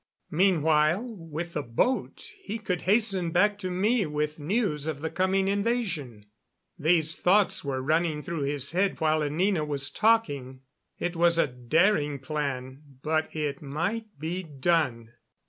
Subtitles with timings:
[0.31, 5.47] Meanwhile, with the boat he could hasten back to me with news of the coming
[5.47, 6.25] invasion.
[6.79, 10.61] These thoughts were running through his head while Anina was talking.
[10.97, 15.11] It was a daring plan, but it might be done.